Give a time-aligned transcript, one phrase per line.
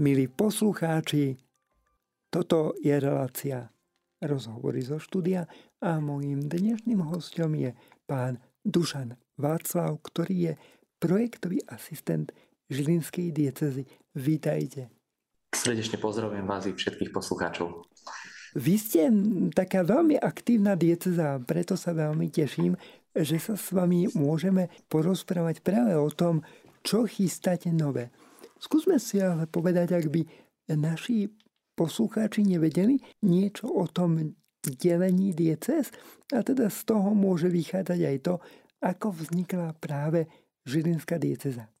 [0.00, 1.36] Milí poslucháči,
[2.32, 3.68] toto je relácia
[4.24, 5.44] rozhovory zo štúdia
[5.76, 7.76] a môjim dnešným hostom je
[8.08, 10.52] pán Dušan Václav, ktorý je
[10.96, 12.32] projektový asistent
[12.72, 13.84] Žilinskej diecezy.
[14.16, 14.88] Vítajte.
[15.52, 17.84] Srdečne pozdravujem vás i všetkých poslucháčov.
[18.56, 19.12] Vy ste
[19.52, 22.72] taká veľmi aktívna dieceza, preto sa veľmi teším,
[23.12, 26.40] že sa s vami môžeme porozprávať práve o tom,
[26.80, 28.08] čo chystáte nové.
[28.60, 30.22] Skúsme si ale povedať, ak by
[30.76, 31.32] naši
[31.72, 35.88] poslucháči nevedeli niečo o tom delení dieces
[36.36, 38.34] a teda z toho môže vychádzať aj to,
[38.84, 40.28] ako vznikla práve
[40.68, 41.72] Žilinská dieceza.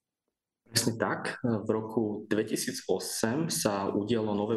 [0.70, 1.42] Presne tak.
[1.42, 4.54] V roku 2008 sa udialo nové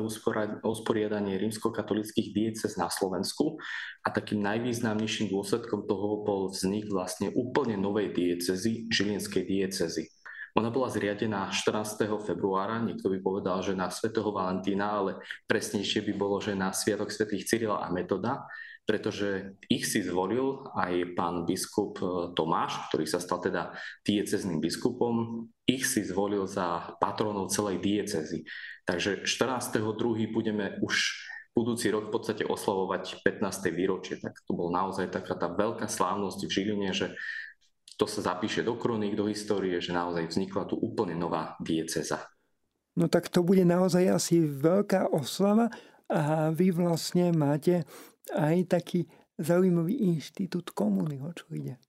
[0.61, 3.57] usporiadanie rímskokatolických diecez na Slovensku
[4.05, 10.07] a takým najvýznamnejším dôsledkom toho bol vznik vlastne úplne novej diecezy, Žilinskej diecezy.
[10.53, 12.05] Ona bola zriadená 14.
[12.21, 15.11] februára, niekto by povedal, že na svätého Valentína, ale
[15.49, 18.45] presnejšie by bolo, že na Sviatok svätých Cyrila a Metoda,
[18.85, 22.05] pretože ich si zvolil aj pán biskup e,
[22.37, 23.73] Tomáš, ktorý sa stal teda
[24.05, 28.45] diecezným biskupom, ich si zvolil za patronov celej diecezy.
[28.85, 29.79] Takže 14.2.
[30.29, 30.95] budeme už
[31.55, 33.73] budúci rok v podstate oslavovať 15.
[33.73, 37.13] výročie, tak to bol naozaj taká tá veľká slávnosť v Žiline, že
[37.97, 42.25] to sa zapíše do kroník, do histórie, že naozaj vznikla tu úplne nová dieceza.
[42.93, 45.69] No tak to bude naozaj asi veľká oslava
[46.09, 47.85] a vy vlastne máte
[48.33, 49.09] aj taký
[49.41, 51.81] zaujímavý inštitút komuny, o čo ide.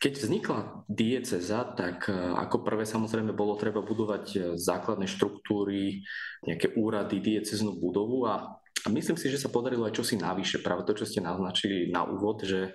[0.00, 6.00] Keď vznikla dieceza, tak e, ako prvé samozrejme bolo treba budovať e, základné štruktúry,
[6.46, 10.88] nejaké úrady, dieceznú budovu a a myslím si, že sa podarilo aj čosi navyše, práve
[10.88, 12.72] to, čo ste naznačili na úvod, že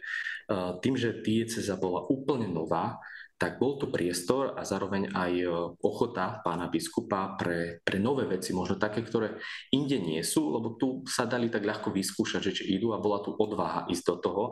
[0.81, 3.01] tým, že dieceza bola úplne nová,
[3.35, 5.49] tak bol to priestor a zároveň aj eh,
[5.83, 9.35] ochota pána biskupa pre, pre nové veci, možno také, ktoré
[9.75, 13.19] inde nie sú, lebo tu sa dali tak ľahko vyskúšať, že či idú a bola
[13.19, 14.45] tu odvaha ísť do toho.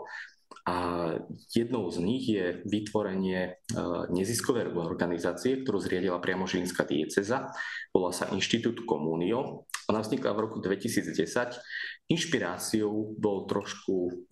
[0.63, 0.75] A
[1.51, 3.55] jednou z nich je vytvorenie eh,
[4.11, 7.55] neziskovej organizácie, ktorú zriadila priamo Žilinská dieceza.
[7.95, 9.63] Volá sa Inštitút Komunio.
[9.87, 11.15] Ona vznikla v roku 2010.
[12.11, 14.27] Inšpiráciou bol trošku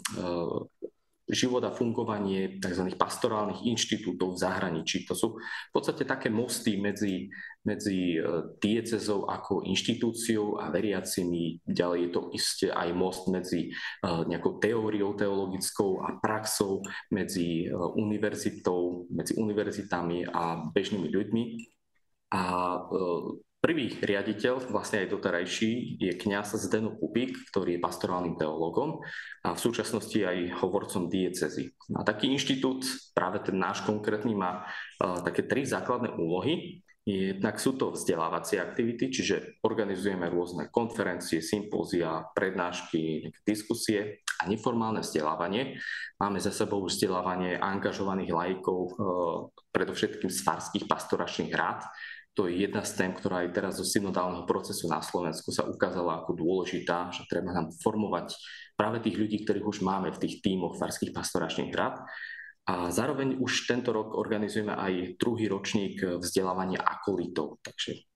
[1.29, 2.91] život a fungovanie tzv.
[2.97, 5.05] pastorálnych inštitútov v zahraničí.
[5.05, 7.29] To sú v podstate také mosty medzi,
[7.63, 8.19] medzi e,
[8.57, 11.61] diecezou ako inštitúciou a veriacimi.
[11.63, 13.69] Ďalej je to isté aj most medzi e,
[14.05, 16.81] nejakou teóriou teologickou a praxou,
[17.13, 21.43] medzi e, univerzitou, medzi univerzitami a bežnými ľuďmi.
[22.31, 22.43] A
[23.61, 29.05] Prvý riaditeľ, vlastne aj doterajší, je kňaz Zdeno Kupík, ktorý je pastorálnym teológom
[29.45, 31.69] a v súčasnosti aj hovorcom diecezy.
[31.93, 32.81] A taký inštitút,
[33.13, 36.81] práve ten náš konkrétny, má uh, také tri základné úlohy.
[37.05, 45.77] Jednak sú to vzdelávacie aktivity, čiže organizujeme rôzne konferencie, sympózia, prednášky, diskusie a neformálne vzdelávanie.
[46.17, 48.93] Máme za sebou vzdelávanie angažovaných lajkov, uh,
[49.69, 51.85] predovšetkým z farských pastoračných rád,
[52.31, 56.23] to je jedna z tém, ktorá aj teraz zo synodálneho procesu na Slovensku sa ukázala
[56.23, 58.35] ako dôležitá, že treba nám formovať
[58.79, 61.99] práve tých ľudí, ktorých už máme v tých tímoch farských pastoračných hrad.
[62.71, 68.07] A zároveň už tento rok organizujeme aj druhý ročník vzdelávania akolitov, takže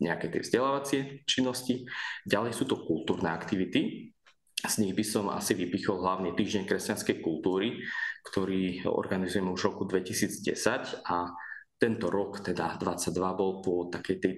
[0.00, 1.84] nejaké tie vzdelávacie činnosti.
[2.24, 4.14] Ďalej sú to kultúrne aktivity,
[4.58, 7.78] z nich by som asi vypichol hlavne Týždeň kresťanskej kultúry,
[8.26, 11.30] ktorý organizujeme už v roku 2010 a
[11.78, 14.32] tento rok, teda 22, bol po takej tej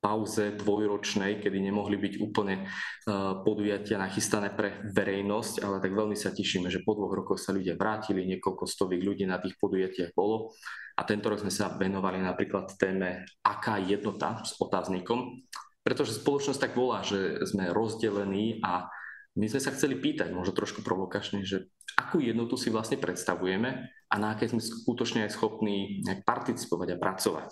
[0.00, 6.32] pauze dvojročnej, kedy nemohli byť úplne uh, podujatia nachystané pre verejnosť, ale tak veľmi sa
[6.32, 10.56] tešíme, že po dvoch rokoch sa ľudia vrátili, niekoľko stoviek ľudí na tých podujatiach bolo.
[10.96, 15.44] A tento rok sme sa venovali napríklad téme Aká jednota s otáznikom,
[15.84, 18.88] pretože spoločnosť tak volá, že sme rozdelení a
[19.38, 23.70] my sme sa chceli pýtať, možno trošku provokačne, že akú jednotu si vlastne predstavujeme
[24.10, 27.50] a na aké sme skutočne aj schopní participovať a pracovať.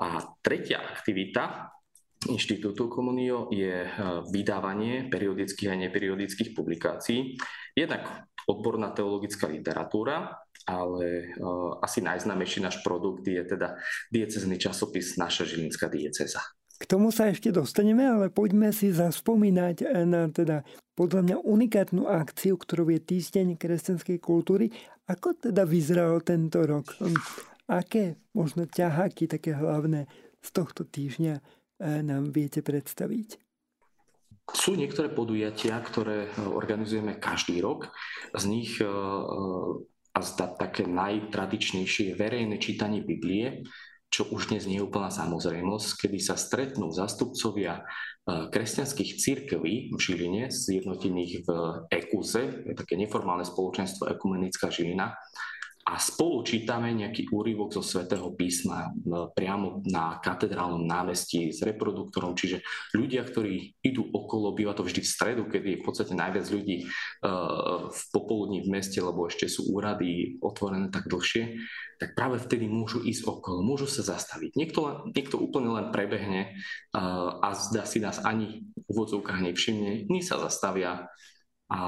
[0.00, 0.06] A
[0.40, 1.68] tretia aktivita
[2.20, 3.90] Inštitútu Komunio je e,
[4.28, 7.36] vydávanie periodických a neperiodických publikácií.
[7.72, 10.36] Jednak odborná teologická literatúra,
[10.66, 13.78] ale uh, asi najznámejší náš produkt je teda
[14.12, 16.42] diecezný časopis Naša Žilinská dieceza.
[16.80, 20.64] K tomu sa ešte dostaneme, ale poďme si zaspomínať na teda
[20.96, 24.72] podľa mňa unikátnu akciu, ktorou je Týždeň kresťanskej kultúry.
[25.04, 26.96] Ako teda vyzeral tento rok?
[27.68, 30.08] Aké možno ťaháky také hlavné
[30.40, 31.42] z tohto týždňa e,
[32.00, 33.36] nám viete predstaviť?
[34.50, 37.92] Sú niektoré podujatia, ktoré e, organizujeme každý rok.
[38.32, 38.80] Z nich
[40.10, 43.62] a zda také najtradičnejšie verejné čítanie Biblie,
[44.10, 47.86] čo už dnes nie je úplná samozrejmosť, kedy sa stretnú zastupcovia
[48.26, 51.48] kresťanských církví v Žiline, zjednotených v
[51.88, 55.14] EKUZE, je také neformálne spoločenstvo Ekumenická Žilina,
[55.90, 58.94] a spolu čítame nejaký úryvok zo svätého písma
[59.34, 62.62] priamo na katedrálnom námestí s reproduktorom, čiže
[62.94, 66.86] ľudia, ktorí idú okolo, býva to vždy v stredu, kedy je v podstate najviac ľudí
[67.90, 71.58] v popoludní v meste, lebo ešte sú úrady otvorené tak dlhšie,
[71.98, 74.54] tak práve vtedy môžu ísť okolo, môžu sa zastaviť.
[74.54, 76.54] Niekto, niekto úplne len prebehne
[76.94, 81.10] a zdá si nás ani v úvodzovkách nevšimne, iní sa zastavia
[81.66, 81.80] a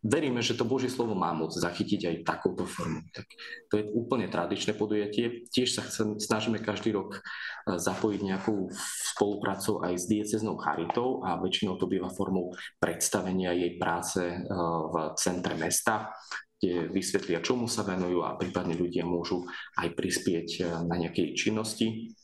[0.00, 3.04] veríme, že to Božie slovo má moc zachytiť aj takouto formu.
[3.12, 3.26] Tak
[3.68, 5.44] to je úplne tradičné podujatie.
[5.52, 8.72] Tiež sa chcem, snažíme každý rok e, zapojiť nejakú
[9.16, 14.36] spoluprácu aj s dieceznou charitou a väčšinou to býva formou predstavenia jej práce e,
[14.88, 16.16] v centre mesta,
[16.60, 19.44] kde vysvetlia, čomu sa venujú a prípadne ľudia môžu
[19.76, 22.16] aj prispieť e, na nejakej činnosti.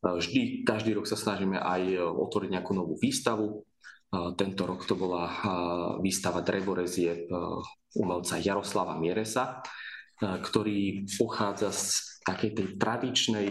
[0.00, 3.68] Vždy, každý rok sa snažíme aj otvoriť nejakú novú výstavu,
[4.10, 5.30] tento rok to bola
[6.02, 7.30] výstava drevorezie
[7.94, 9.62] umelca Jaroslava Mieresa,
[10.20, 13.46] ktorý pochádza z takej tej tradičnej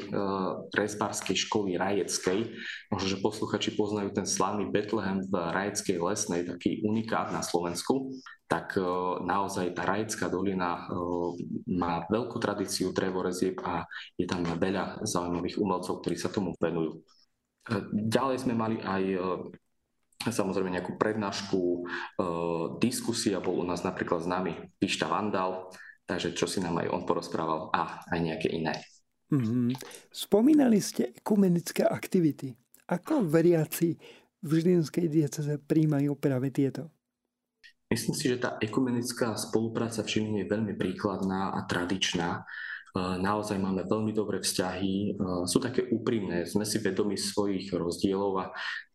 [0.69, 2.53] rezbárskej školy rajeckej.
[2.93, 8.13] Možno, že posluchači poznajú ten slavný Betlehem v rajeckej lesnej, taký unikát na Slovensku.
[8.45, 8.77] Tak
[9.25, 10.85] naozaj tá rajecká dolina
[11.65, 13.85] má veľkú tradíciu drevorezieb a
[14.17, 17.01] je tam veľa zaujímavých umelcov, ktorí sa tomu venujú.
[17.93, 19.03] Ďalej sme mali aj
[20.27, 21.79] samozrejme nejakú prednášku, e,
[22.83, 25.71] diskusia, bol u nás napríklad s nami Pišta Vandal,
[26.03, 28.75] takže čo si nám aj on porozprával a aj nejaké iné.
[29.31, 29.77] Mm-hmm.
[30.11, 32.51] Spomínali ste ekumenické aktivity.
[32.89, 33.95] Ako veriaci
[34.41, 36.89] v Žilinskej dieceze príjmajú práve tieto?
[37.89, 42.45] Myslím si, že tá ekumenická spolupráca v Žiline je veľmi príkladná a tradičná
[42.97, 48.45] naozaj máme veľmi dobré vzťahy, sú také úprimné, sme si vedomi svojich rozdielov a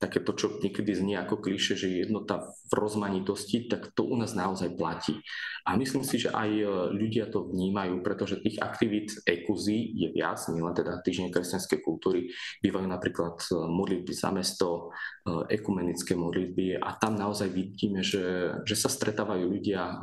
[0.05, 4.37] také to, čo niekedy znie ako kliše, že jednota v rozmanitosti, tak to u nás
[4.37, 5.17] naozaj platí.
[5.65, 10.37] A myslím si, že aj e, ľudia to vnímajú, pretože tých aktivít ekuzí je viac,
[10.53, 12.29] nielen teda týždeň kresťanskej kultúry,
[12.61, 14.93] bývajú napríklad e, modlitby za mesto,
[15.25, 19.97] e, ekumenické modlitby a tam naozaj vidíme, že, že sa stretávajú ľudia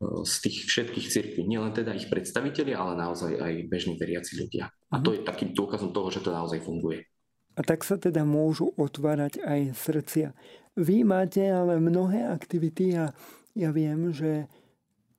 [0.00, 1.42] z tých všetkých cirkví.
[1.48, 4.68] Nielen teda ich predstaviteľi, ale naozaj aj bežní veriaci ľudia.
[4.92, 5.16] A to mhm.
[5.16, 7.08] je takým dôkazom toho, že to naozaj funguje.
[7.56, 10.36] A tak sa teda môžu otvárať aj srdcia.
[10.76, 13.16] Vy máte ale mnohé aktivity a
[13.56, 14.44] ja viem, že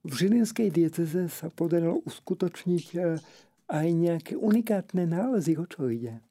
[0.05, 3.17] v Žilinskej dieceze sa podarilo uskutočniť e,
[3.73, 5.57] aj nejaké unikátne nálezy.
[5.57, 6.21] O čo ide?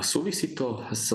[0.00, 1.12] Súvisí to s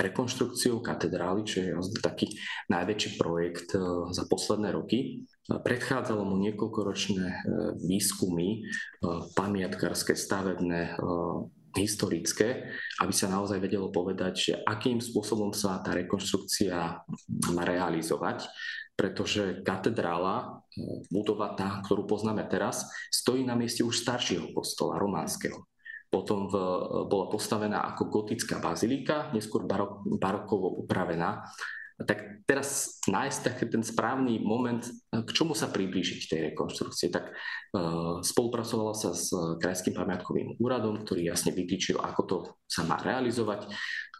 [0.00, 1.70] rekonštrukciou katedrály, čo je
[2.00, 2.32] taký
[2.72, 3.76] najväčší projekt
[4.08, 5.28] za posledné roky.
[5.50, 7.36] Predchádzalo mu niekoľkoročné e,
[7.82, 8.58] výskumy e,
[9.34, 10.94] pamiatkárske, stavebné,
[11.72, 12.68] historické,
[13.00, 16.76] aby sa naozaj vedelo povedať, že akým spôsobom sa tá rekonštrukcia
[17.56, 18.44] má realizovať,
[18.92, 20.60] pretože katedrála,
[21.08, 25.64] budova tá, ktorú poznáme teraz, stojí na mieste už staršieho kostola, románskeho
[26.12, 26.54] potom v,
[27.08, 31.40] bola postavená ako gotická bazilika, neskôr barok, barokovo upravená.
[32.02, 38.20] Tak teraz nájsť taký ten správny moment, k čomu sa priblížiť tej rekonštrukcie, tak uh,
[38.20, 43.70] spolupracovala sa s Krajským pamiatkovým úradom, ktorý jasne vytýčil, ako to sa má realizovať.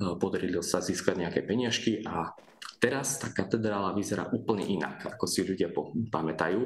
[0.00, 2.32] Uh, podarilo sa získať nejaké peniažky a
[2.79, 5.70] teraz tá katedrála vyzerá úplne inak, ako si ľudia
[6.10, 6.60] pamätajú.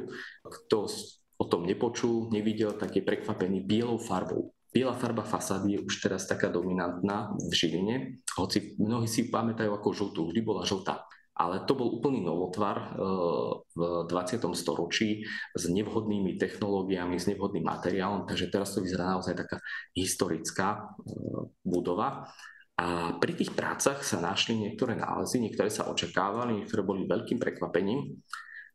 [0.44, 0.88] Kto
[1.36, 6.28] o tom nepočul, nevidel, tak je prekvapený bielou farbou Biela farba fasády je už teraz
[6.28, 11.05] taká dominantná v Žiline, hoci mnohí si pamätajú ako žltú, vždy bola žltá.
[11.36, 13.00] Ale to bol úplný novotvar eh,
[13.76, 14.40] v 20.
[14.56, 15.20] storočí
[15.52, 19.60] s nevhodnými technológiami, s nevhodným materiálom, takže teraz to vyzerá naozaj taká
[19.92, 21.12] historická eh,
[21.60, 22.32] budova.
[22.76, 28.20] A pri tých prácach sa našli niektoré nálezy, niektoré sa očakávali, niektoré boli veľkým prekvapením.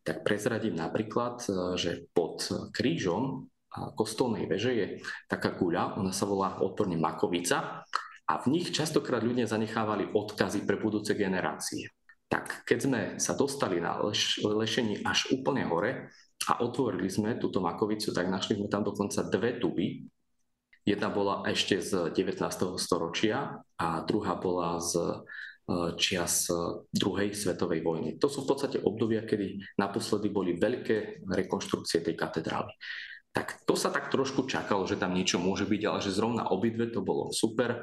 [0.01, 4.87] Tak prezradím napríklad, eh, že pod krížom kostolnej veže je
[5.31, 7.87] taká guľa, ona sa volá odporne makovica
[8.27, 11.87] a v nich častokrát ľudia zanechávali odkazy pre budúce generácie.
[12.31, 16.07] Tak keď sme sa dostali na leš- lešení až úplne hore
[16.47, 20.07] a otvorili sme túto makovicu, tak našli sme tam dokonca dve tuby.
[20.87, 22.79] Jedna bola ešte z 19.
[22.79, 25.05] storočia a druhá bola z e,
[25.99, 28.09] čias e, druhej svetovej vojny.
[28.17, 32.73] To sú v podstate obdobia, kedy naposledy boli veľké rekonštrukcie tej katedrály.
[33.31, 36.91] Tak to sa tak trošku čakalo, že tam niečo môže byť, ale že zrovna obidve
[36.91, 37.79] to bolo super.
[37.79, 37.81] E,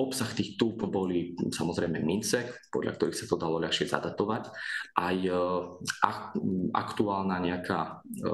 [0.00, 4.48] obsah tých túb boli samozrejme mince, podľa ktorých sa to dalo ľahšie zadatovať.
[4.96, 5.32] Aj e,
[6.72, 8.32] aktuálna nejaká, e,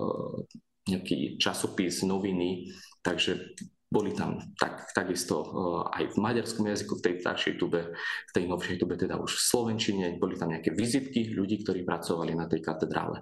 [0.95, 2.71] nejaký časopis, noviny,
[3.03, 3.59] takže
[3.91, 5.43] boli tam tak, takisto
[5.91, 9.47] aj v maďarskom jazyku, v tej staršej tube, v tej novšej tube teda už v
[9.53, 13.21] slovenčine, boli tam nejaké vizitky ľudí, ktorí pracovali na tej katedrále.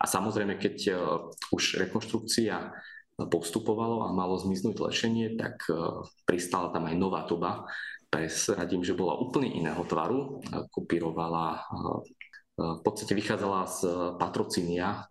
[0.00, 0.76] A samozrejme, keď
[1.54, 2.74] už rekonštrukcia
[3.30, 5.62] postupovalo a malo zmiznúť lešenie, tak
[6.26, 7.62] pristala tam aj nová tuba.
[8.10, 11.62] Presradím, že bola úplne iného tvaru, kopírovala
[12.54, 13.78] v podstate vychádzala z
[14.14, 15.02] patrocínia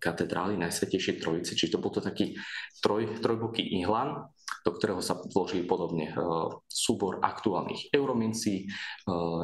[0.00, 2.32] katedrály Najsvetejšej Trojice, čiže to bol to taký
[2.80, 4.24] troj, trojboký ihlan,
[4.64, 6.16] do ktorého sa vložili podobne
[6.64, 8.72] súbor aktuálnych euromincí,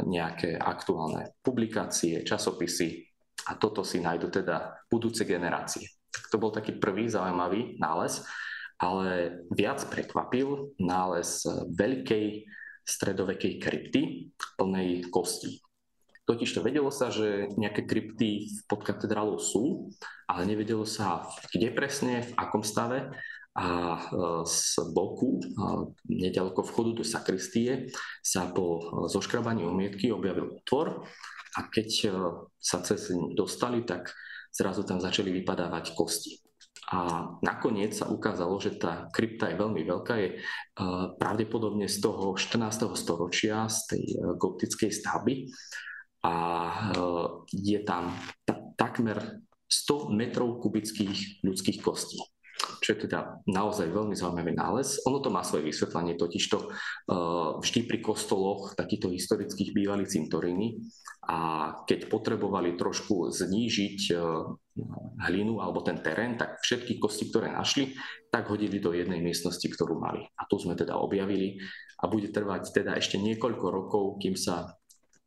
[0.09, 3.13] nejaké aktuálne publikácie, časopisy
[3.49, 5.89] a toto si nájdu teda budúce generácie.
[6.11, 8.23] Tak to bol taký prvý zaujímavý nález,
[8.79, 12.47] ale viac prekvapil nález veľkej
[12.85, 15.65] stredovekej krypty plnej kostí.
[16.25, 19.93] Totiž to vedelo sa, že nejaké krypty pod katedrálou sú,
[20.25, 23.13] ale nevedelo sa, kde presne, v akom stave
[23.53, 24.01] a e,
[24.49, 25.45] z boku, e,
[26.09, 27.93] nedaleko vchodu do sakristie,
[28.25, 28.83] sa po e,
[29.13, 31.05] zoškrabaní umietky objavil otvor
[31.55, 31.89] a keď
[32.59, 34.11] sa cez dostali, tak
[34.51, 36.39] zrazu tam začali vypadávať kosti.
[36.93, 40.31] A nakoniec sa ukázalo, že tá krypta je veľmi veľká, je
[41.17, 42.93] pravdepodobne z toho 14.
[42.99, 44.05] storočia, z tej
[44.37, 45.49] gotickej stavby
[46.27, 46.35] a
[47.51, 48.13] je tam
[48.77, 52.21] takmer 100 metrov kubických ľudských kostí
[52.81, 55.03] čo je teda naozaj veľmi zaujímavý nález.
[55.09, 60.85] Ono to má svoje vysvetlenie, totiž to uh, vždy pri kostoloch takýchto historických bývali cintoríny
[61.25, 64.53] a keď potrebovali trošku znížiť uh,
[65.31, 67.95] hlinu alebo ten terén, tak všetky kosti, ktoré našli,
[68.29, 70.27] tak hodili do jednej miestnosti, ktorú mali.
[70.35, 71.63] A tu sme teda objavili
[72.03, 74.75] a bude trvať teda ešte niekoľko rokov, kým sa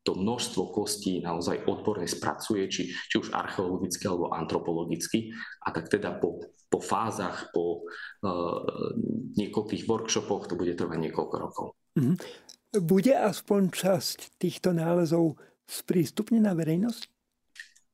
[0.07, 5.35] to množstvo kostí naozaj odborne spracuje, či, či už archeologicky alebo antropologicky.
[5.67, 6.39] A tak teda po,
[6.71, 8.63] po fázach, po uh,
[9.35, 11.67] niekoľkých workshopoch to bude trvať niekoľko rokov.
[11.99, 12.15] Mm-hmm.
[12.87, 15.35] Bude aspoň časť týchto nálezov
[15.67, 17.11] sprístupnená verejnosť?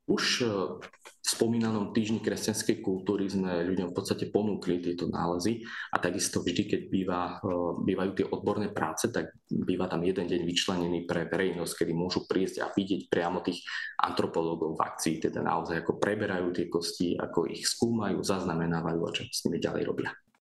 [0.06, 0.46] Už
[0.86, 5.64] v spomínanom týždni kresťanskej kultúry sme ľuďom v podstate ponúkli tieto nálezy
[5.96, 7.48] a takisto vždy, keď býva, e,
[7.88, 12.60] bývajú tie odborné práce, tak býva tam jeden deň vyčlenený pre verejnosť, kedy môžu prísť
[12.60, 13.64] a vidieť priamo tých
[14.04, 19.24] antropológov v akcii, teda naozaj ako preberajú tie kosti, ako ich skúmajú, zaznamenávajú a čo
[19.32, 20.12] s nimi ďalej robia.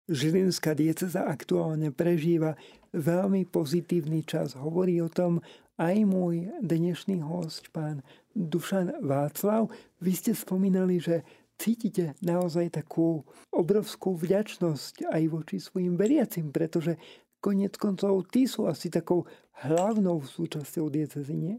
[0.05, 2.61] Žilinská dieceza aktuálne prežíva
[2.93, 4.53] veľmi pozitívny čas.
[4.53, 5.41] Hovorí o tom
[5.81, 8.05] aj môj dnešný host, pán
[8.37, 9.73] Dušan Václav.
[10.05, 11.25] Vy ste spomínali, že
[11.57, 17.01] cítite naozaj takú obrovskú vďačnosť aj voči svojim veriacim, pretože
[17.41, 19.25] konec koncov tí sú asi takou
[19.65, 21.57] hlavnou súčasťou diecezy, nie?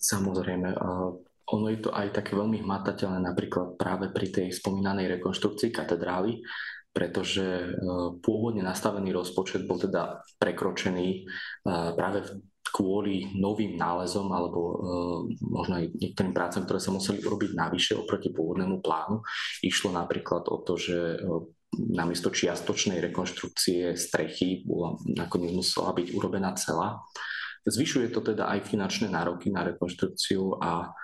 [0.00, 0.80] Samozrejme.
[1.52, 6.40] Ono je to aj také veľmi hmatateľné napríklad práve pri tej spomínanej rekonštrukcii katedrály,
[6.94, 7.66] pretože e,
[8.22, 11.20] pôvodne nastavený rozpočet bol teda prekročený e,
[11.98, 12.22] práve
[12.70, 14.76] kvôli novým nálezom alebo e,
[15.42, 19.26] možno aj niektorým prácam, ktoré sa museli urobiť navyše oproti pôvodnému plánu.
[19.66, 21.18] Išlo napríklad o to, že
[21.74, 27.02] namiesto čiastočnej rekonštrukcie strechy bola, nakoniec musela byť urobená celá.
[27.66, 30.94] Zvyšuje to teda aj finančné nároky na rekonštrukciu a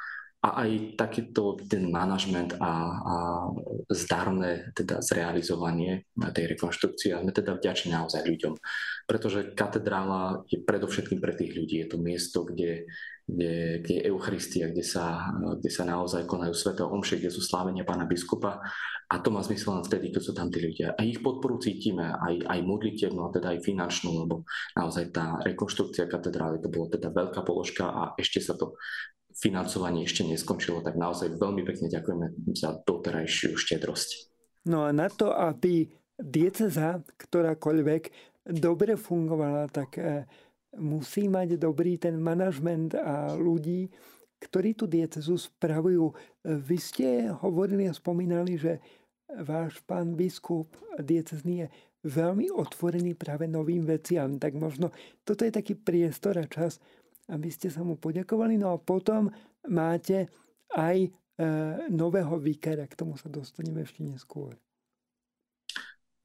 [0.41, 3.17] a aj takýto ten manažment a, a
[3.93, 7.13] zdarné teda zrealizovanie tej rekonštrukcie.
[7.13, 8.57] A sme teda vďační naozaj ľuďom,
[9.05, 11.85] pretože katedrála je predovšetkým pre tých ľudí.
[11.85, 12.89] Je to miesto, kde,
[13.29, 15.29] kde, kde je Eucharistia, kde sa,
[15.61, 18.65] kde sa naozaj konajú sveté omše, kde sú slávenia pána biskupa.
[19.13, 20.97] A to má zmysel len vtedy, keď sú tam tí ľudia.
[20.97, 26.09] A ich podporu cítime, aj, aj modlitevnú, a teda aj finančnú, lebo naozaj tá rekonštrukcia
[26.09, 28.81] katedrály, to bolo teda veľká položka a ešte sa to
[29.41, 34.09] financovanie ešte neskončilo, tak naozaj veľmi pekne ďakujeme za doterajšiu štedrosť.
[34.69, 35.89] No a na to, aby
[36.21, 38.03] dieceza ktorákoľvek
[38.53, 40.29] dobre fungovala, tak e,
[40.77, 43.89] musí mať dobrý ten manažment a ľudí,
[44.41, 46.13] ktorí tú diecezu spravujú.
[46.45, 48.81] Vy ste hovorili a spomínali, že
[49.41, 51.69] váš pán biskup diecezný je
[52.09, 54.41] veľmi otvorený práve novým veciam.
[54.41, 54.93] Tak možno
[55.25, 56.81] toto je taký priestor a čas,
[57.31, 58.59] aby ste sa mu poďakovali.
[58.59, 59.31] No a potom
[59.71, 60.29] máte
[60.75, 61.09] aj e,
[61.91, 64.55] nového výkera, k tomu sa dostaneme ešte neskôr.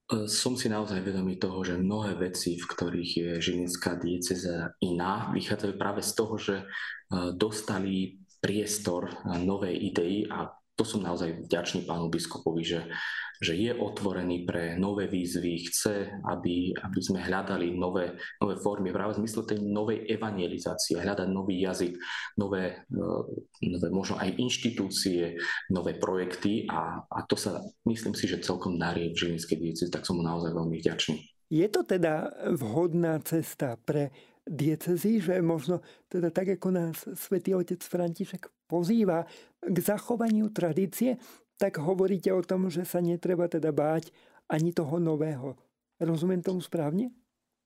[0.09, 5.29] E, som si naozaj vedomý toho, že mnohé veci, v ktorých je žilinská dieceza iná,
[5.33, 6.65] vychádzajú práve z toho, že e,
[7.37, 12.79] dostali priestor novej idei a to som naozaj vďačný pánu biskupovi, že
[13.41, 19.17] že je otvorený pre nové výzvy, chce, aby, aby sme hľadali nové, nové formy, práve
[19.17, 21.93] v zmysle tej novej evangelizácie, hľadať nový jazyk,
[22.39, 22.85] nové,
[23.61, 25.35] nové možno aj inštitúcie,
[25.71, 30.07] nové projekty a, a to sa myslím si, že celkom darí v Žilinskej dieci, tak
[30.07, 31.17] som mu naozaj veľmi vďačný.
[31.53, 34.09] Je to teda vhodná cesta pre
[34.45, 39.25] diecezy, že možno teda tak, ako nás svätý otec František pozýva
[39.61, 41.17] k zachovaniu tradície,
[41.55, 44.11] tak hovoríte o tom, že sa netreba teda báť
[44.51, 45.55] ani toho nového.
[45.97, 47.11] Rozumiem tomu správne?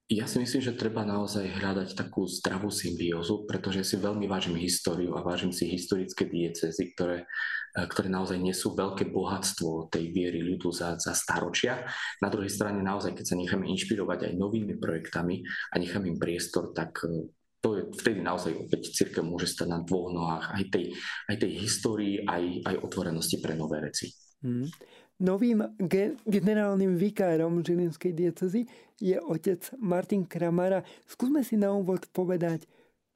[0.10, 5.14] Ja si myslím, že treba naozaj hľadať takú zdravú symbiózu, pretože si veľmi vážim históriu
[5.14, 7.30] a vážim si historické diecezy, ktoré,
[7.78, 11.86] eh, ktoré naozaj nesú veľké bohatstvo tej viery ľudu za, za staročia.
[12.26, 16.74] Na druhej strane naozaj, keď sa necháme inšpirovať aj novými projektami a necháme im priestor,
[16.74, 17.30] tak eh,
[17.60, 20.86] to je, vtedy naozaj opäť církev môže stať na dvoch nohách aj tej,
[21.28, 24.08] aj tej histórii, aj, aj otvorenosti pre nové veci.
[24.40, 24.68] Hmm.
[25.20, 25.60] Novým
[26.24, 28.64] generálnym vikárom Žilinskej diecezy
[29.04, 30.80] je otec Martin Kramara.
[31.04, 32.64] Skúsme si na úvod povedať,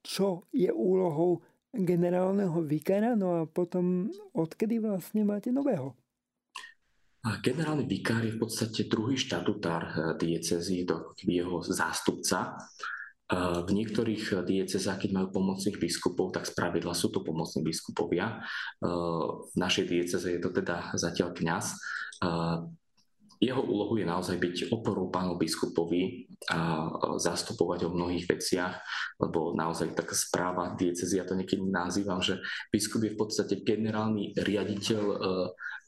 [0.03, 1.39] čo je úlohou
[1.71, 5.95] generálneho vikára, no a potom odkedy vlastne máte nového?
[7.23, 10.83] Generálny vikár je v podstate druhý štatutár eh, diecezy,
[11.23, 12.59] jeho zástupca.
[13.31, 18.43] V niektorých diecezách, keď majú pomocných biskupov, tak spravidla sú to pomocní biskupovia.
[18.83, 21.65] V našej dieceze je to teda zatiaľ kňaz.
[23.43, 26.87] Jeho úlohu je naozaj byť oporou pánu biskupovi a
[27.19, 28.79] zastupovať o mnohých veciach,
[29.19, 32.39] lebo naozaj taká správa diecezy, ja to niekedy nazývam, že
[32.71, 35.03] biskup je v podstate generálny riaditeľ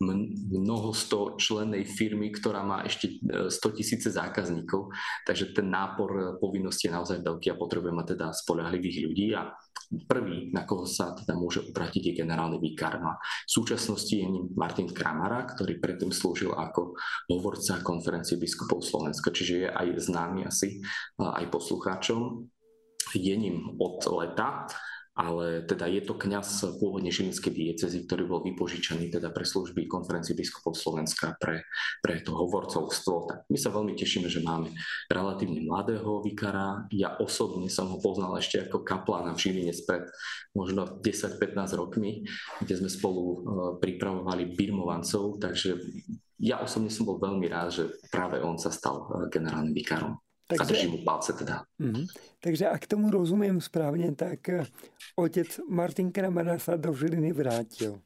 [0.02, 4.92] mnoho sto člennej firmy, ktorá má ešte 100 e, tisíce zákazníkov,
[5.24, 9.56] takže ten nápor povinností je naozaj veľký a potrebujeme teda spolahlivých ľudí a
[10.04, 13.00] prvý, na koho sa teda môže upratiť, je generálny vikár.
[13.00, 14.28] No v súčasnosti je
[14.60, 17.00] Martin Kramara, ktorý predtým slúžil ako
[17.32, 20.84] hovorca konferencie biskupov Slovenska, čiže je aj známy asi
[21.22, 22.52] aj poslucháčom.
[23.16, 24.68] Je ním od leta
[25.16, 30.36] ale teda je to kňaz pôvodne žilinskej diecezy, ktorý bol vypožičaný teda pre služby konferencii
[30.36, 31.64] biskupov Slovenska pre,
[32.04, 33.32] pre to hovorcovstvo.
[33.32, 34.76] Tak my sa veľmi tešíme, že máme
[35.08, 36.84] relatívne mladého vikara.
[36.92, 40.04] Ja osobne som ho poznal ešte ako kaplána v Žiline spred
[40.52, 42.28] možno 10-15 rokmi,
[42.60, 43.36] kde sme spolu uh,
[43.80, 45.80] pripravovali birmovancov, takže
[46.44, 50.20] ja osobne som bol veľmi rád, že práve on sa stal uh, generálnym vikárom.
[50.46, 51.66] Takže, a držím mu palce teda.
[51.82, 52.06] Uh-huh.
[52.38, 54.70] Takže ak tomu rozumiem správne, tak eh,
[55.18, 57.98] otec Martin Kramara sa do Žiliny vrátil.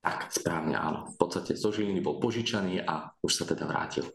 [0.00, 1.12] Tak, správne áno.
[1.12, 4.08] V podstate zo Žiliny bol požičaný a už sa teda vrátil.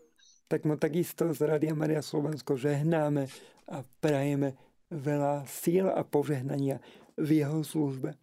[0.49, 3.29] Tak mu takisto z Radia Maria Slovensko žehnáme
[3.69, 4.57] a prajeme
[4.89, 6.81] veľa síl a požehnania
[7.15, 8.17] v jeho službe.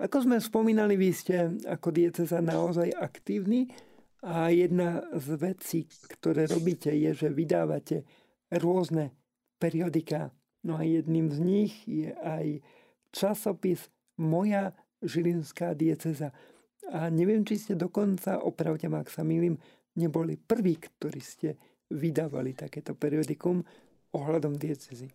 [0.00, 3.70] Ako sme spomínali, vy ste ako dieceza naozaj aktívni
[4.24, 8.02] a jedna z vecí, ktoré robíte, je, že vydávate
[8.58, 9.14] rôzne
[9.58, 10.30] periodika.
[10.64, 12.60] No a jedným z nich je aj
[13.14, 16.30] časopis Moja žilinská dieceza.
[16.92, 19.58] A neviem, či ste dokonca, opravte ma, ak sa milím,
[19.98, 21.58] neboli prví, ktorí ste
[21.90, 23.62] vydávali takéto periodikum
[24.14, 25.10] ohľadom diecezy.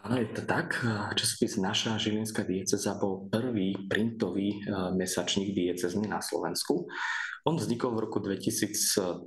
[0.00, 0.80] Áno, je to tak.
[1.16, 6.88] Časopis Naša žilinská dieceza bol prvý printový eh, mesačník diecezny na Slovensku.
[7.48, 9.24] On vznikol v roku 2012,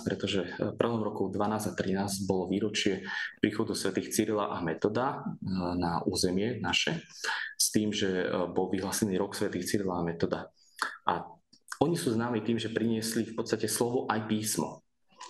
[0.00, 3.04] pretože v prvom roku 12 a 13 bolo výročie
[3.36, 5.44] príchodu svätých Cyrila a Metoda e,
[5.76, 7.04] na územie naše,
[7.60, 10.48] s tým, že e, bol vyhlásený rok svätých Cyrila a Metoda.
[11.04, 11.28] A
[11.84, 14.80] oni sú známi tým, že priniesli v podstate slovo aj písmo.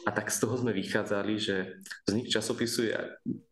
[0.09, 2.97] A tak z toho sme vychádzali, že vznik časopisu je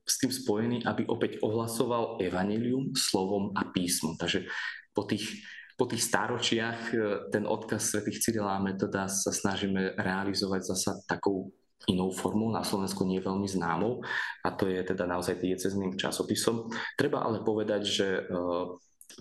[0.05, 4.17] s tým spojený, aby opäť ohlasoval evanelium slovom a písmom.
[4.17, 4.49] Takže
[4.97, 5.45] po tých
[5.79, 6.97] po tých stáročiach e,
[7.31, 11.55] ten odkaz svätých Cyrila a Metoda sa snažíme realizovať zasa takou
[11.87, 14.03] inou formou, na Slovensku nie veľmi známou
[14.43, 16.67] a to je teda naozaj diecezným časopisom.
[16.99, 18.23] Treba ale povedať, že e,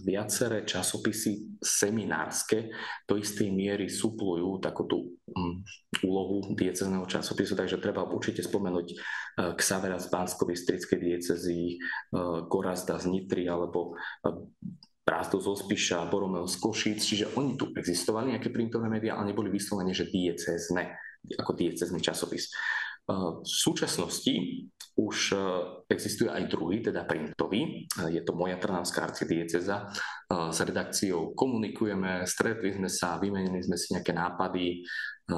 [0.03, 2.69] viaceré časopisy seminárske
[3.07, 5.63] do istej miery suplujú takúto um,
[6.03, 8.97] úlohu diecezného časopisu, takže treba určite spomenúť uh,
[9.55, 11.79] Xavera z bansko diecezy,
[12.13, 14.37] uh, Gorazda z Nitry alebo uh,
[15.07, 19.47] Prázdov zo Spiša, Boromeo z Košíc, čiže oni tu existovali, nejaké printové médiá, ale neboli
[19.47, 20.99] vyslovene, že diecezne,
[21.39, 22.51] ako diecezný časopis.
[23.07, 24.67] V súčasnosti
[24.99, 25.37] už e,
[25.87, 27.87] existuje aj druhý, teda printový.
[28.11, 29.87] Je to moja Trnavská arcidieceza.
[30.27, 34.83] S redakciou komunikujeme, stretli sme sa, vymenili sme si nejaké nápady,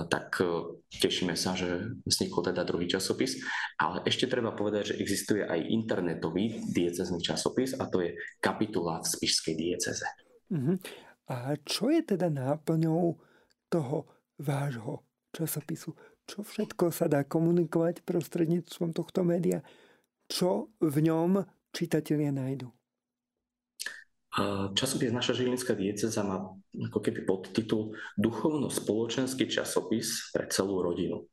[0.09, 0.41] tak
[0.89, 3.37] tešíme sa, že vznikol teda druhý časopis.
[3.77, 9.11] Ale ešte treba povedať, že existuje aj internetový diecezný časopis a to je kapitula v
[9.13, 10.07] Spišskej dieceze.
[10.49, 10.81] Uh-huh.
[11.29, 13.17] A čo je teda náplňou
[13.69, 13.97] toho
[14.41, 15.93] vášho časopisu.
[16.29, 19.65] Čo všetko sa dá komunikovať prostredníctvom tohto média?
[20.29, 21.41] Čo v ňom
[21.73, 22.69] čitatelia nájdu?
[24.77, 31.25] Časopis Naša Žilinská dieceza má ako keby podtitul Duchovno-spoločenský časopis pre celú rodinu.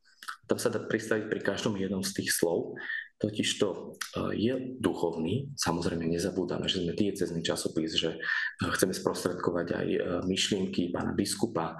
[0.49, 2.73] Tam sa dá pristaviť pri každom jednom z tých slov
[3.17, 3.81] Totiž to e,
[4.37, 8.17] je duchovný, samozrejme nezabúdame, že sme diecezný časopis, že e,
[8.61, 9.99] chceme sprostredkovať aj e,
[10.29, 11.73] myšlienky pána biskupa,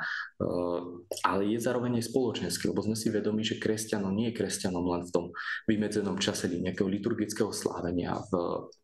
[1.25, 5.01] ale je zároveň aj spoločenský, lebo sme si vedomi, že kresťanom nie je kresťanom len
[5.05, 5.25] v tom
[5.69, 8.33] vymedzenom čase nejakého liturgického slávenia v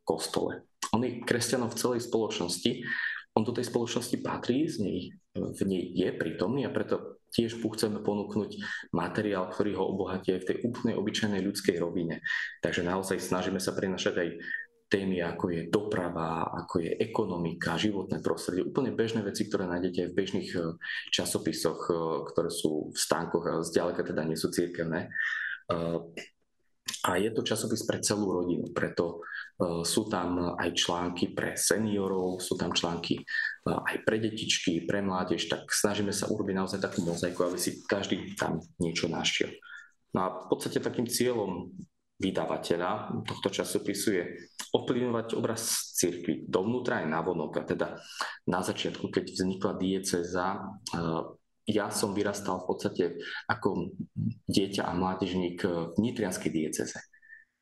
[0.05, 0.65] kostole.
[0.93, 2.85] On je kresťanom v celej spoločnosti,
[3.33, 4.99] on do tej spoločnosti patrí, z nej,
[5.33, 8.61] v nej je prítomný a preto tiež chceme ponúknuť
[8.93, 12.21] materiál, ktorý ho obohatí aj v tej úplnej obyčajnej ľudskej rovine.
[12.61, 14.29] Takže naozaj snažíme sa prinašať aj
[14.93, 20.09] témy, ako je doprava, ako je ekonomika, životné prostredie, úplne bežné veci, ktoré nájdete aj
[20.13, 20.61] v bežných eh,
[21.09, 21.97] časopisoch, eh,
[22.29, 25.09] ktoré sú v stánkoch a zďaleka teda nie sú církevné.
[27.03, 32.41] A je to časopis pre celú rodinu, preto E, sú tam aj články pre seniorov,
[32.41, 33.23] sú tam články e,
[33.69, 38.33] aj pre detičky, pre mládež, tak snažíme sa urobiť naozaj takú mozaiku, aby si každý
[38.33, 39.53] tam niečo našiel.
[40.13, 41.69] No a v podstate takým cieľom
[42.17, 44.23] vydavateľa tohto časopisu je
[44.73, 47.51] ovplyvňovať obraz cirkvi dovnútra aj navonok.
[47.61, 47.87] A teda
[48.49, 50.61] na začiatku, keď vznikla dieceza, e,
[51.67, 53.03] ja som vyrastal v podstate
[53.47, 53.95] ako
[54.51, 56.99] dieťa a mládežník v Nitrianskej dieceze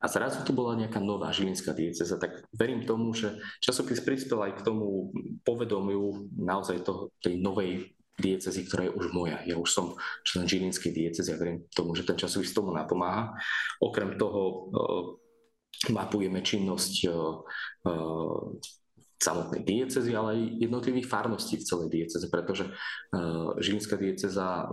[0.02, 4.58] a zrazu tu bola nejaká nová žilinská dieceza, tak verím tomu, že časopis prispel aj
[4.58, 5.14] k tomu
[5.46, 9.38] povedomiu naozaj toho, tej novej diecezy, ktorá je už moja.
[9.46, 9.94] Ja už som
[10.26, 13.38] člen žilinskej diecezy a verím tomu, že ten časopis tomu napomáha.
[13.78, 15.06] Okrem toho uh,
[15.94, 17.46] mapujeme činnosť uh,
[17.86, 18.58] uh,
[19.22, 24.66] samotnej diecezy, ale aj jednotlivých farností v celej dieceze, pretože uh, Žilinská dieceza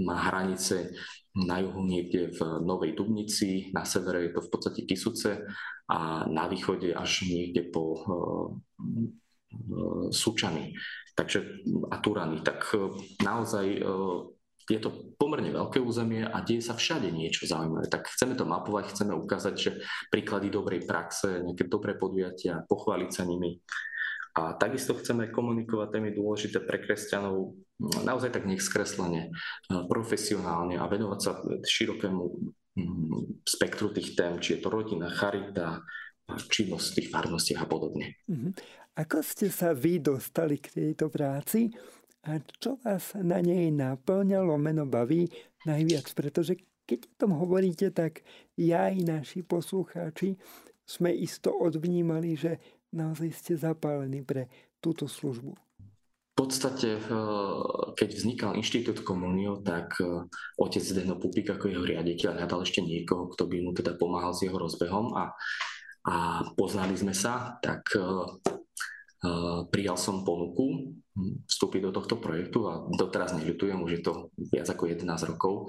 [0.00, 0.96] má hranice
[1.36, 5.44] na juhu niekde v Novej Dubnici, na severe je to v podstate Kisuce
[5.92, 8.48] a na východe až niekde po uh,
[8.80, 10.72] uh, Sučany
[11.20, 11.44] takže,
[11.92, 12.40] a Turany.
[12.40, 12.72] Tak
[13.20, 13.84] naozaj
[14.70, 17.90] je to pomerne veľké územie a deje sa všade niečo zaujímavé.
[17.90, 19.70] Tak chceme to mapovať, chceme ukázať, že
[20.08, 23.58] príklady dobrej praxe, nejaké dobré podujatia, pochváliť sa nimi
[24.36, 29.32] a takisto chceme komunikovať témy dôležité pre kresťanov naozaj tak nech skreslene,
[29.88, 31.32] profesionálne a venovať sa
[31.64, 32.22] širokému
[32.76, 35.80] mm, spektru tých tém, či je to rodina, charita,
[36.28, 38.06] činnosť v tých farnostiach a podobne.
[38.28, 38.50] Mhm.
[39.00, 41.72] Ako ste sa vy dostali k tejto práci
[42.26, 45.30] a čo vás na nej naplňalo, meno baví
[45.64, 46.10] najviac?
[46.12, 48.26] Pretože keď o tom hovoríte, tak
[48.58, 50.36] ja i naši poslucháči
[50.84, 52.58] sme isto odvnímali, že
[52.90, 54.50] naozaj ste zapálení pre
[54.82, 55.54] túto službu?
[56.30, 57.20] V podstate, eh,
[57.94, 60.24] keď vznikal Inštitút komunio, tak eh,
[60.56, 64.46] otec Zdeno Pupik ako jeho riaditeľ hľadal ešte niekoho, kto by mu teda pomáhal s
[64.46, 65.36] jeho rozbehom a,
[66.08, 66.14] a
[66.56, 68.04] poznali sme sa, tak eh,
[69.68, 74.12] prijal som ponuku hm, vstúpiť do tohto projektu a doteraz neľutujem, už je to
[74.48, 75.04] viac ako 11
[75.36, 75.68] rokov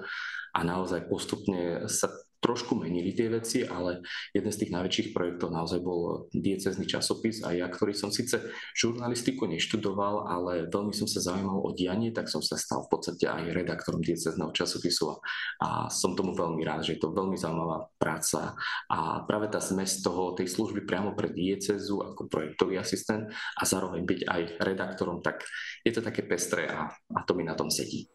[0.55, 2.07] a naozaj postupne sa
[2.41, 4.01] trošku menili tie veci, ale
[4.33, 8.41] jeden z tých najväčších projektov naozaj bol diecezný časopis a ja, ktorý som síce
[8.73, 13.29] žurnalistiku neštudoval, ale veľmi som sa zaujímal o dianie, tak som sa stal v podstate
[13.29, 15.21] aj redaktorom diecezného časopisu
[15.61, 18.57] a som tomu veľmi rád, že je to veľmi zaujímavá práca
[18.89, 24.01] a práve tá zmes toho, tej služby priamo pre diecezu ako projektový asistent a zároveň
[24.01, 25.45] byť aj redaktorom, tak
[25.85, 28.09] je to také pestré a, a to mi na tom sedí.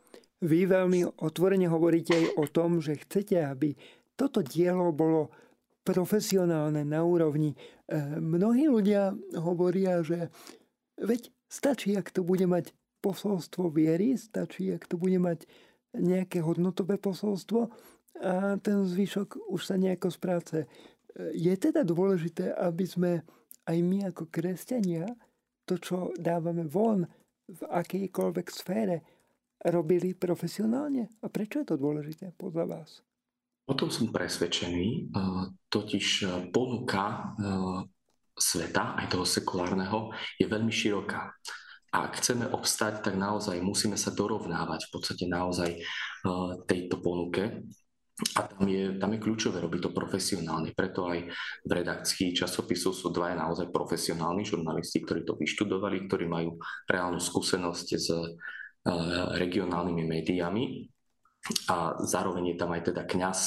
[0.45, 3.73] Vy veľmi otvorene hovoríte aj o tom, že chcete, aby
[4.17, 5.31] toto dielo bolo
[5.87, 7.55] profesionálne na úrovni.
[7.87, 10.35] E, mnohí ľudia hovoria, že
[10.99, 12.75] veď stačí, ak to bude mať
[13.05, 15.47] posolstvo viery, stačí, ak to bude mať
[15.95, 17.71] nejaké hodnotové posolstvo
[18.17, 20.67] a ten zvyšok už sa nejako spráce.
[20.67, 20.67] E,
[21.39, 23.13] je teda dôležité, aby sme
[23.71, 25.07] aj my ako kresťania
[25.67, 27.07] to, čo dávame von
[27.47, 28.97] v akejkoľvek sfére,
[29.71, 31.15] robili profesionálne?
[31.23, 33.07] A prečo je to dôležité podľa vás?
[33.67, 35.11] O tom som presvedčený,
[35.67, 37.19] totiž e, ponuka e,
[38.39, 41.35] sveta, aj toho sekulárneho, je veľmi široká.
[41.91, 45.81] A ak chceme obstať, tak naozaj musíme sa dorovnávať v podstate naozaj e,
[46.71, 47.67] tejto ponuke.
[48.39, 50.71] A tam je, tam je kľúčové robiť to profesionálne.
[50.71, 51.27] Preto aj
[51.67, 56.57] v redakcii časopisu sú dvaja naozaj profesionálni žurnalisti, ktorí to vyštudovali, ktorí majú
[56.89, 58.09] reálnu skúsenosť s
[59.37, 60.65] regionálnymi médiami
[61.71, 63.41] a zároveň je tam aj teda kňaz,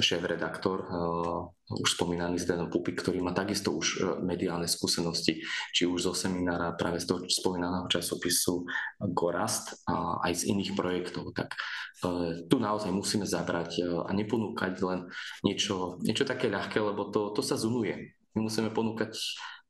[0.00, 5.44] šéf-redaktor, uh, už spomínaný Zdeno Pupik, ktorý má takisto už uh, mediálne skúsenosti,
[5.76, 8.64] či už zo seminára práve z toho spomínaného časopisu
[9.12, 11.36] Gorast a aj z iných projektov.
[11.36, 15.12] Tak uh, tu naozaj musíme zabrať a neponúkať len
[15.44, 18.16] niečo, niečo také ľahké, lebo to, to sa zunuje.
[18.32, 19.12] My musíme ponúkať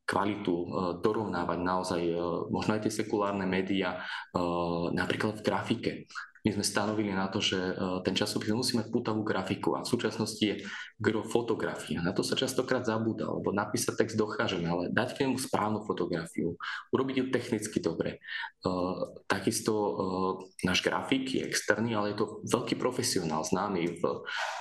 [0.08, 0.54] kvalitu,
[1.04, 2.00] dorovnávať naozaj
[2.48, 4.00] možno aj tie sekulárne médiá,
[4.96, 5.92] napríklad v grafike
[6.48, 9.92] my sme stanovili na to, že e, ten časopis musí mať putavú grafiku a v
[9.92, 10.64] súčasnosti je
[10.96, 12.00] gro fotografia.
[12.00, 16.56] Na to sa častokrát zabúda, lebo napísať text dokážeme, ale dať k nemu správnu fotografiu,
[16.88, 18.24] urobiť ju technicky dobre.
[18.64, 19.94] Uh, takisto uh,
[20.64, 24.02] náš grafik je externý, ale je to veľký profesionál, známy v,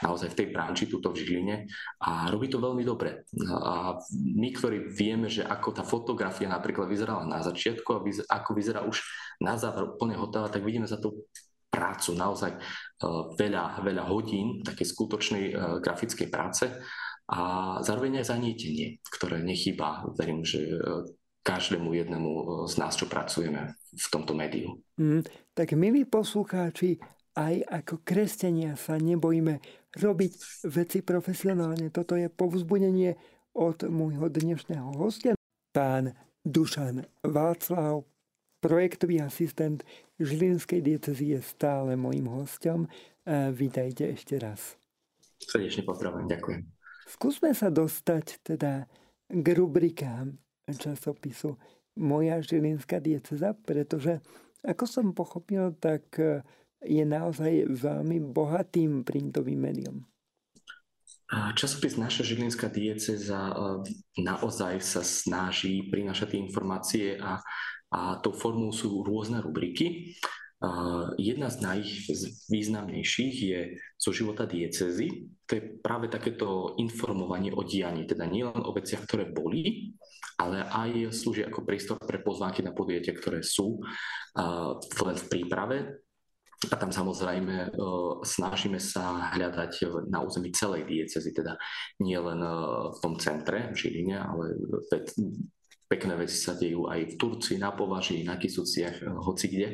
[0.03, 1.71] naozaj v tej branži, tuto v Žiline
[2.03, 3.25] a robí to veľmi dobre.
[3.47, 8.83] A my, ktorí vieme, že ako tá fotografia napríklad vyzerala na začiatku a ako vyzerá
[8.83, 9.01] už
[9.41, 11.25] na záver úplne hotová, tak vidíme za to
[11.67, 12.59] prácu, naozaj e,
[13.37, 15.53] veľa, veľa hodín takej skutočnej e,
[15.83, 16.65] grafickej práce
[17.27, 17.39] a
[17.83, 20.07] zároveň aj zanietenie, ktoré nechýba.
[20.15, 20.75] Verím, že e,
[21.43, 22.31] každému jednému
[22.67, 24.75] z nás, čo pracujeme v tomto médiu.
[24.99, 25.23] Mm,
[25.55, 26.99] tak milí poslucháči,
[27.39, 29.61] aj ako kresťania sa nebojíme
[29.95, 30.33] robiť
[30.67, 31.87] veci profesionálne.
[31.93, 33.15] Toto je povzbudenie
[33.55, 35.33] od môjho dnešného hostia,
[35.71, 36.11] pán
[36.43, 38.16] Dušan Václav,
[38.67, 39.87] projektový asistent
[40.19, 42.91] Žilinskej diecezy je stále mojim hostom.
[43.55, 44.75] Vítajte ešte raz.
[45.39, 46.61] Srdečne pozdravujem, ďakujem.
[47.07, 48.83] Skúsme sa dostať teda
[49.31, 50.35] k rubrikám
[50.67, 51.55] časopisu
[52.03, 54.19] Moja Žilinská dieceza, pretože
[54.67, 56.11] ako som pochopil, tak
[56.83, 60.03] je naozaj veľmi bohatým printovým médium.
[61.55, 63.51] Časopis Naša Žilinská dieceza
[64.19, 67.39] naozaj sa snaží prinašať tie informácie a
[67.93, 70.15] a tou formou sú rôzne rubriky.
[71.21, 75.29] Jedna z najvýznamnejších je zo života diecezy.
[75.45, 79.93] To je práve takéto informovanie o dianí, teda nielen o veciach, ktoré boli,
[80.41, 83.79] ale aj slúži ako priestor pre pozvánky na podujatia, ktoré sú
[85.05, 85.77] len v príprave.
[86.57, 87.77] A tam samozrejme
[88.25, 91.53] snažíme sa hľadať na území celej diecezy, teda
[92.01, 92.41] nie len
[92.91, 94.57] v tom centre v Žiline, ale
[95.87, 99.67] Pekné veci sa dejú aj v Turcii, na Považi, na Kisuciach, eh, hoci kde.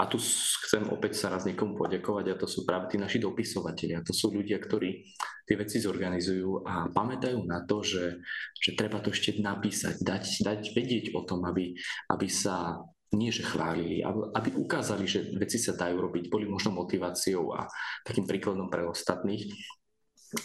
[0.00, 4.02] A tu chcem opäť sa raz niekomu poďakovať a to sú práve tí naši dopisovateľia.
[4.02, 5.04] To sú ľudia, ktorí
[5.46, 8.18] tie veci zorganizujú a pamätajú na to, že,
[8.56, 11.76] že treba to ešte napísať, dať, dať vedieť o tom, aby,
[12.10, 14.00] aby sa nie že chválili,
[14.32, 17.68] aby ukázali, že veci sa dajú robiť, boli možno motiváciou a
[18.08, 19.52] takým príkladom pre ostatných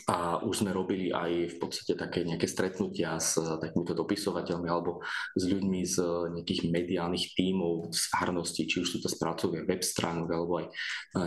[0.07, 4.99] a už sme robili aj v podstate také nejaké stretnutia s takýmito dopisovateľmi alebo
[5.31, 5.95] s ľuďmi z
[6.35, 10.67] nejakých mediálnych tímov z farnosti, či už sú to spracovia web stránok alebo aj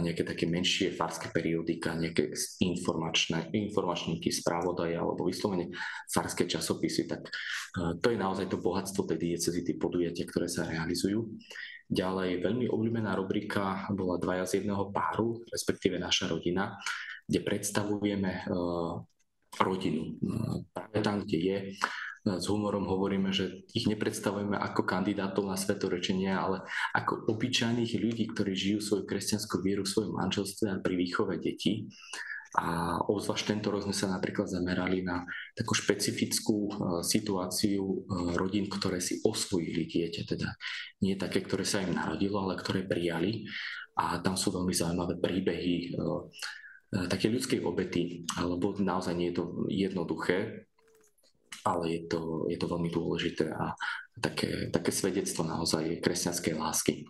[0.04, 5.72] nejaké také menšie farské periodika, nejaké informačné, informačníky, správodaje alebo vyslovene
[6.12, 7.08] farské časopisy.
[7.08, 7.32] Tak
[8.04, 11.32] to je naozaj to bohatstvo tej diecezy, tie podujatia, ktoré sa realizujú.
[11.90, 16.78] Ďalej, veľmi obľúbená rubrika bola dvaja z jedného páru, respektíve naša rodina
[17.30, 18.94] kde predstavujeme eh,
[19.62, 20.02] rodinu.
[20.18, 25.54] Eh, práve tam, kde je, eh, s humorom hovoríme, že ich nepredstavujeme ako kandidátov na
[25.54, 30.94] svetorečenie, ale ako obyčajných ľudí, ktorí žijú svoju kresťanskú vieru v svojom manželstve a pri
[30.98, 31.86] výchove detí.
[32.58, 35.22] A obzvlášť tento rok sme sa napríklad zamerali na
[35.54, 36.66] takú špecifickú
[36.98, 40.58] situáciu rodín, ktoré si osvojili dieťa, teda
[41.06, 43.46] nie také, ktoré sa im narodilo, ale ktoré prijali.
[44.02, 46.22] A tam sú veľmi zaujímavé príbehy Eh,
[46.90, 50.66] také ľudskej obety, lebo naozaj nie je to jednoduché,
[51.62, 53.74] ale je to, je to veľmi dôležité a
[54.18, 57.06] také, také svedectvo naozaj kresťanskej lásky.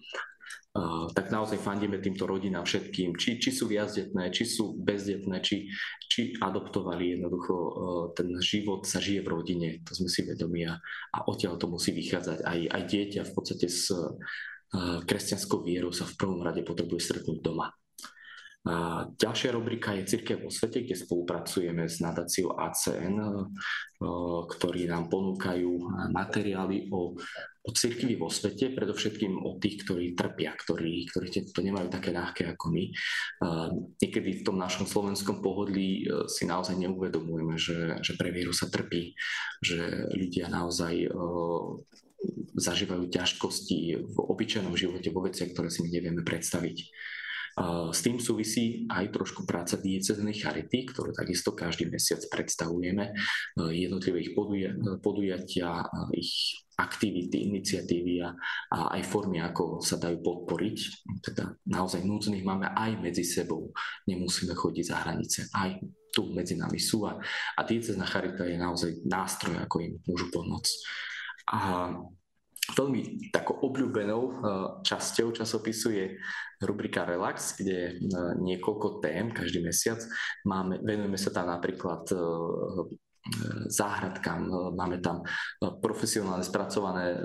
[0.70, 5.66] Uh, tak naozaj fandíme týmto rodinám všetkým, či, či sú viazdetné, či sú bezdetné, či,
[6.06, 7.72] či adoptovali jednoducho uh,
[8.14, 10.78] ten život sa žije v rodine, to sme si vedomi a,
[11.10, 12.46] a odtiaľ to musí vychádzať.
[12.46, 13.90] Aj, aj dieťa v podstate s
[14.70, 17.74] kresťanskou vierou sa v prvom rade potrebuje stretnúť doma.
[19.16, 23.28] Ďalšia rubrika je Cirkev vo svete, kde spolupracujeme s nadáciou ACN, e,
[24.52, 25.80] ktorí nám ponúkajú
[26.12, 27.16] materiály o,
[27.64, 32.52] o cirkvi vo svete, predovšetkým o tých, ktorí trpia, ktorí, ktorí to nemajú také ľahké
[32.52, 32.84] ako my.
[33.96, 38.68] Niekedy v tom našom slovenskom pohodlí e, si naozaj neuvedomujeme, že, že pre vieru sa
[38.68, 39.16] trpí,
[39.64, 41.08] že ľudia naozaj e,
[42.60, 46.76] zažívajú ťažkosti v obyčajnom živote, vo veciach, ktoré si my nevieme predstaviť.
[47.90, 53.10] S tým súvisí aj trošku práca dieceznej charity, ktorú takisto každý mesiac predstavujeme.
[53.58, 54.32] Jednotlivé ich
[55.02, 55.82] podujatia,
[56.14, 58.32] ich aktivity, iniciatívy a,
[58.72, 60.76] a aj formy, ako sa dajú podporiť.
[61.20, 63.68] Teda naozaj núdznych máme aj medzi sebou.
[64.08, 65.44] Nemusíme chodiť za hranice.
[65.52, 65.76] Aj
[66.10, 67.20] tu medzi nami sú a,
[67.54, 70.74] a diecezna charita je naozaj nástroj, ako im môžu pomôcť.
[71.52, 71.60] A
[72.76, 74.32] veľmi takou obľúbenou e,
[74.84, 76.06] časťou časopisu je
[76.60, 77.88] rubrika Relax, kde je
[78.40, 79.98] niekoľko tém každý mesiac.
[80.44, 82.16] Máme, venujeme sa tam napríklad e,
[83.68, 85.20] záhradkám, máme tam
[85.60, 87.20] profesionálne spracované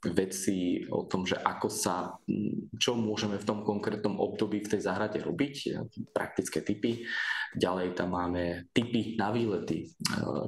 [0.00, 2.16] veci o tom, že ako sa,
[2.80, 5.76] čo môžeme v tom konkrétnom období v tej záhrade robiť,
[6.16, 7.04] praktické typy.
[7.52, 9.92] Ďalej tam máme typy na výlety,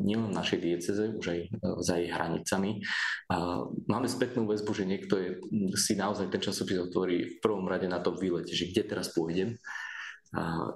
[0.00, 1.40] nielen našej dieceze, už aj
[1.84, 2.80] za jej hranicami.
[3.92, 5.36] Máme spätnú väzbu, že niekto je,
[5.76, 9.60] si naozaj ten časopis otvorí v prvom rade na tom výlete, že kde teraz pôjdem,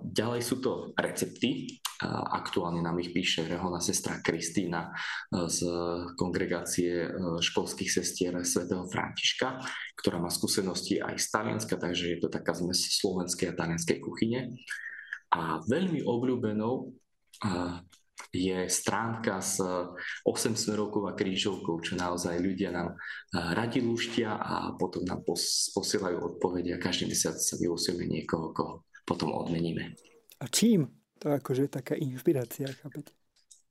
[0.05, 1.81] Ďalej sú to recepty.
[2.05, 4.93] Aktuálne nám ich píše reholná sestra Kristýna
[5.33, 5.65] e, z
[6.13, 9.65] kongregácie e, školských sestier svätého Františka,
[9.97, 14.53] ktorá má skúsenosti aj z Talianska, takže je to taká zmes slovenskej a talianskej kuchyne.
[15.33, 16.93] A veľmi obľúbenou
[18.29, 22.97] je stránka s 8 smerovkou a krížovkou, čo naozaj ľudia nám
[23.33, 25.25] radi lúštia a potom nám
[25.73, 29.95] posielajú odpovede a každý mesiac sa vylosujeme niekoho, koho potom odmeníme.
[30.43, 30.91] A čím?
[31.23, 33.17] To akože taká inšpirácia, chápete?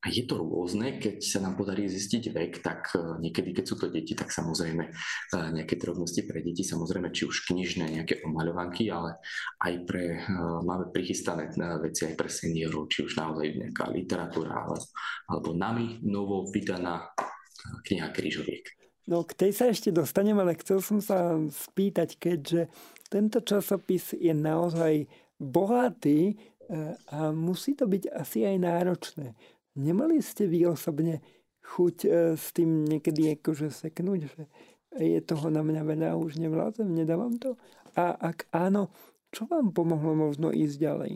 [0.06, 3.74] A je to rôzne, keď sa nám podarí zistiť vek, tak e, niekedy, keď sú
[3.74, 4.92] to deti, tak samozrejme e,
[5.34, 9.18] nejaké drobnosti pre deti, samozrejme či už knižné, nejaké omaľovanky, ale
[9.66, 10.30] aj pre, e,
[10.62, 11.50] máme prichystané
[11.82, 14.78] veci aj pre seniorov, či už naozaj nejaká literatúra, alebo,
[15.26, 17.10] alebo nami novo vydaná
[17.90, 18.62] kniha krížoviek.
[19.10, 22.70] No k tej sa ešte dostanem, ale chcel som sa spýtať, keďže
[23.10, 26.36] tento časopis je naozaj bohatý e,
[27.12, 29.28] a musí to byť asi aj náročné.
[29.76, 31.20] Nemali ste vy osobne
[31.66, 34.42] chuť e, s tým niekedy akože seknúť, že
[34.96, 37.60] je toho na mňa veľa, už nevládzem, nedávam to?
[38.00, 38.92] A ak áno,
[39.36, 41.14] čo vám pomohlo možno ísť ďalej?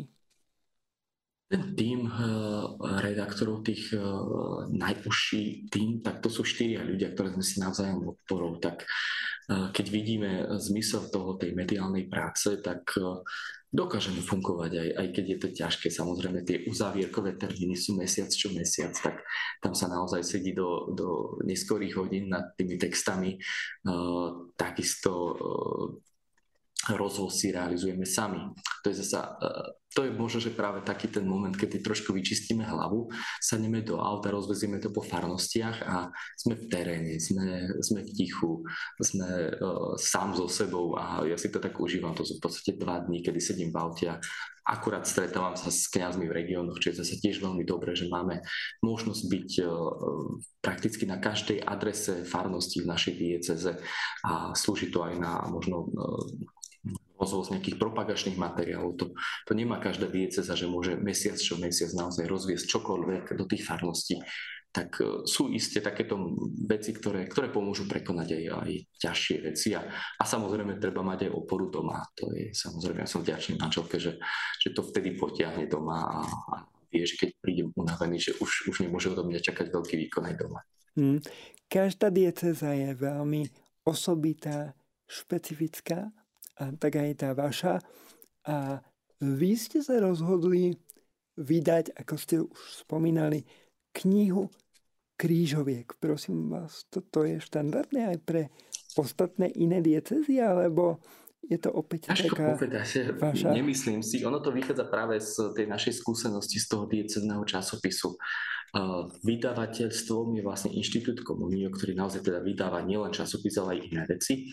[1.49, 7.41] Ten tým uh, redaktorov, tých uh, najúžší tým, tak to sú štyria ľudia, ktoré sme
[7.41, 8.61] si navzájom podporou.
[8.61, 12.93] Tak uh, keď vidíme zmysel toho tej mediálnej práce, tak
[13.69, 15.87] dokážeme fungovať, aj, aj keď je to ťažké.
[15.93, 19.21] Samozrejme, tie uzávierkové termíny sú mesiac čo mesiac, tak
[19.61, 23.37] tam sa naozaj sedí do, do neskorých hodín nad tými textami.
[24.57, 25.11] Takisto
[26.87, 28.39] rozhoz si realizujeme sami.
[28.83, 32.61] To je zasa, e, to je možno, že práve taký ten moment, keď trošku vyčistíme
[32.61, 33.09] hlavu,
[33.41, 38.61] sadneme do auta, rozvezieme to po farnostiach a sme v teréne, sme, sme v tichu,
[39.01, 42.13] sme uh, sám so sebou a ja si to tak užívam.
[42.13, 44.21] To sú v podstate dva dní, kedy sedím v aute a
[44.69, 48.45] akurát stretávam sa s kňazmi v regiónoch, čo je zase tiež veľmi dobré, že máme
[48.85, 49.73] možnosť byť uh,
[50.61, 53.73] prakticky na každej adrese farnosti v našej dieceze
[54.21, 56.29] a slúži to aj na možno uh,
[57.19, 58.95] rozvoz nejakých propagačných materiálov.
[58.95, 59.05] To,
[59.45, 64.23] to nemá každá dieceza, že môže mesiac čo mesiac naozaj rozviesť čokoľvek do tých farností.
[64.69, 66.15] Tak e, sú isté takéto
[66.63, 68.71] veci, ktoré, ktoré pomôžu prekonať aj, aj
[69.03, 69.75] ťažšie veci.
[69.75, 71.99] A, a samozrejme treba mať aj oporu doma.
[72.15, 74.15] To je samozrejme, ja som vďačný manželke, že,
[74.61, 76.55] že to vtedy potiahne doma a, a
[76.93, 80.35] vie, že keď prídem unavený, že už, už nemôže odo mňa čakať veľký výkon aj
[80.37, 80.61] doma.
[80.95, 81.19] Hmm.
[81.69, 83.45] Každá dieceza je veľmi
[83.85, 84.73] osobitá,
[85.09, 86.13] špecifická
[86.59, 87.79] tak aj tá vaša.
[88.43, 88.83] A
[89.23, 90.75] vy ste sa rozhodli
[91.39, 93.47] vydať, ako ste už spomínali,
[93.95, 94.51] knihu
[95.19, 95.87] krížoviek.
[95.99, 98.41] Prosím vás, toto je štandardné aj pre
[98.95, 100.99] ostatné iné diecezy, alebo
[101.43, 103.49] je to opäť Ťažko taká povedať, vaša...
[103.55, 104.21] nemyslím si.
[104.27, 108.19] Ono to vychádza práve z tej našej skúsenosti z toho diecezného časopisu.
[109.25, 114.51] Vydavateľstvom je vlastne Inštitút komunio, ktorý naozaj teda vydáva nielen časopis, ale aj iné veci.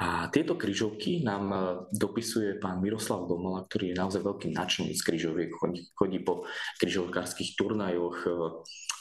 [0.00, 1.58] A tieto kryžovky nám e,
[1.92, 6.48] dopisuje pán Miroslav Domola, ktorý je naozaj veľký nadšenec kryžoviek, chodí, chodí po
[6.80, 8.30] kryžovkárskych turnajoch e,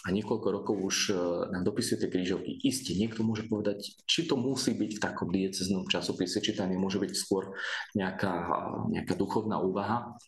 [0.01, 1.13] a niekoľko rokov už e,
[1.55, 2.59] nám dopisuje tie kryžovky.
[2.67, 6.99] Isté, niekto môže povedať, či to musí byť v takom dieceznom časopise, či tam nemôže
[6.99, 7.55] byť skôr
[7.95, 8.51] nejaká,
[8.91, 10.19] nejaká duchovná úvaha.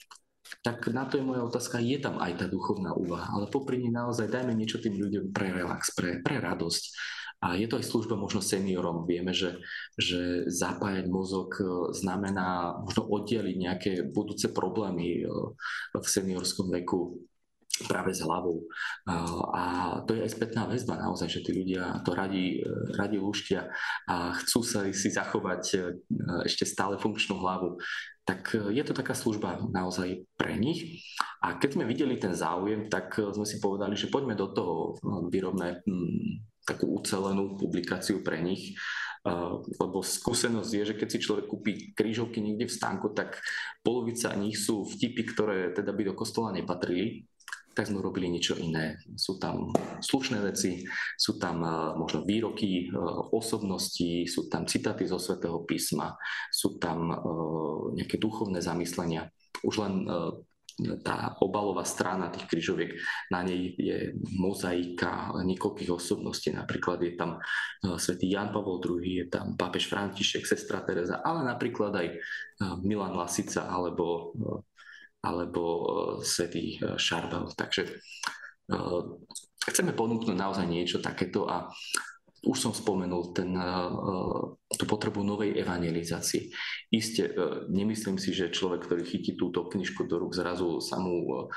[0.64, 3.92] Tak na to je moja otázka, je tam aj tá duchovná úvaha, ale popri nej
[3.92, 6.84] naozaj dajme niečo tým ľuďom pre relax, pre, pre radosť
[7.44, 9.04] a je to aj služba možno seniorom.
[9.04, 9.60] Vieme, že,
[10.00, 15.28] že zapájať mozog e, znamená možno oddeliť nejaké budúce problémy e,
[15.92, 17.20] v seniorskom veku
[17.84, 18.64] práve s hlavou.
[18.64, 18.66] E,
[19.60, 19.64] a
[20.08, 22.64] to je aj spätná väzba naozaj, že tí ľudia to radi,
[22.96, 23.68] radi lúštia
[24.08, 25.92] a chcú sa si zachovať
[26.48, 27.76] ešte stále funkčnú hlavu.
[28.24, 31.04] Tak je to taká služba naozaj pre nich.
[31.44, 34.96] A keď sme videli ten záujem, tak sme si povedali, že poďme do toho,
[35.28, 35.84] vyrobme
[36.64, 38.76] takú ucelenú publikáciu pre nich,
[39.80, 43.40] lebo skúsenosť je, že keď si človek kúpi krížovky niekde v stánku, tak
[43.80, 47.24] polovica nich sú vtipy, ktoré teda by do kostola nepatrili,
[47.74, 49.02] tak sme robili niečo iné.
[49.18, 50.86] Sú tam slušné veci,
[51.18, 51.66] sú tam
[51.98, 52.92] možno výroky
[53.34, 56.14] osobností, sú tam citáty zo svätého písma,
[56.54, 57.10] sú tam
[57.98, 59.32] nejaké duchovné zamyslenia.
[59.66, 60.06] Už len
[61.06, 62.98] tá obalová strana tých kryžoviek,
[63.30, 67.38] na nej je mozaika niekoľkých osobností, napríklad je tam
[68.02, 72.08] svätý Jan Pavol II, je tam pápež František, sestra Teresa, ale napríklad aj
[72.82, 74.34] Milan Lasica alebo
[75.24, 75.86] alebo e,
[76.22, 77.48] svetý e, Šarbel.
[77.56, 77.92] Takže e,
[79.72, 81.72] chceme ponúknuť naozaj niečo takéto a
[82.44, 83.56] už som spomenul ten,
[84.68, 86.52] tú potrebu novej evangelizácie.
[86.92, 87.32] Isté,
[87.72, 91.48] nemyslím si, že človek, ktorý chytí túto knižku do rúk, zrazu sa mu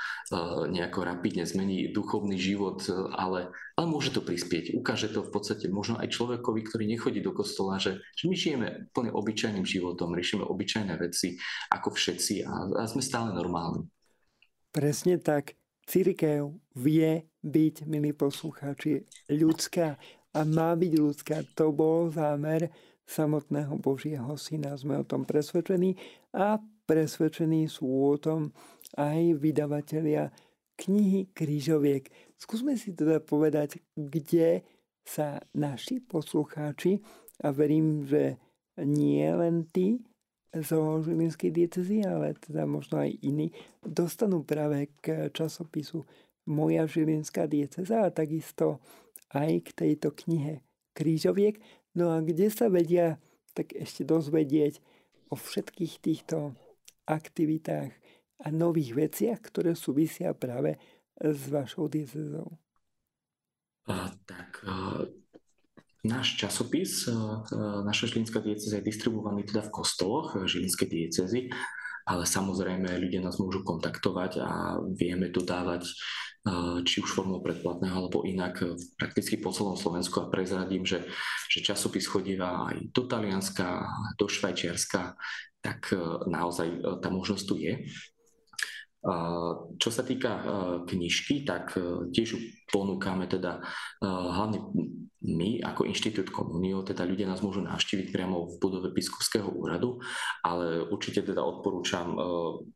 [0.71, 2.87] nejako rapidne zmení duchovný život,
[3.19, 4.79] ale, ale môže to prispieť.
[4.79, 8.67] Ukáže to v podstate možno aj človekovi, ktorý nechodí do kostola, že, že my žijeme
[8.95, 11.35] plne obyčajným životom, riešime obyčajné veci
[11.67, 13.83] ako všetci a, a sme stále normálni.
[14.71, 15.59] Presne tak.
[15.87, 19.95] Církev vie byť, milí poslucháči, ľudská
[20.35, 21.37] a má byť ľudská.
[21.55, 22.71] To bol zámer
[23.07, 24.75] samotného Božieho Syna.
[24.75, 25.95] Sme o tom presvedčení
[26.35, 28.51] a presvedčení sú o tom
[28.99, 30.31] aj vydavatelia
[30.75, 32.07] knihy Krížoviek.
[32.37, 34.61] Skúsme si teda povedať, kde
[35.07, 36.99] sa naši poslucháči,
[37.43, 38.37] a verím, že
[38.81, 40.01] nie len tí
[40.57, 43.53] zo Žilinskej diecezy, ale teda možno aj iní,
[43.85, 46.01] dostanú práve k časopisu
[46.49, 48.81] Moja Žilinská dieceza a takisto
[49.33, 50.63] aj k tejto knihe
[50.95, 51.59] krížoviek.
[51.97, 53.17] No a kde sa vedia
[53.57, 54.79] tak ešte dozvedieť
[55.27, 56.53] o všetkých týchto
[57.09, 57.91] aktivitách
[58.43, 60.77] a nových veciach, ktoré súvisia práve
[61.17, 62.53] s vašou diecezou?
[64.27, 64.61] Tak,
[66.05, 67.09] náš časopis,
[67.87, 71.49] naša Žilinská dieceza je distribuovaný teda v kostoloch Žilinskej diecezy,
[72.07, 75.87] ale samozrejme ľudia nás môžu kontaktovať a vieme dodávať
[76.83, 81.03] či už formou predplatného alebo inak e, prakticky po celom Slovensku a prezradím, že,
[81.51, 83.83] že časopis chodíva aj do Talianska,
[84.15, 85.17] do Švajčiarska,
[85.59, 87.75] tak e, naozaj e, tá možnosť tu je.
[89.77, 90.43] Čo sa týka
[90.83, 91.79] knižky, tak
[92.11, 92.35] tiež
[92.67, 93.63] ponúkame teda
[94.03, 94.59] hlavne
[95.27, 99.99] my ako Inštitút Komunio, teda ľudia nás môžu navštíviť priamo v budove Biskupského úradu,
[100.39, 102.15] ale určite teda odporúčam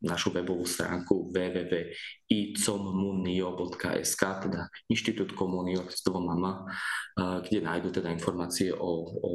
[0.04, 6.68] našu webovú stránku www.icommunio.sk, teda Inštitút Komunio s mama,
[7.16, 9.32] kde nájdú teda informácie o, o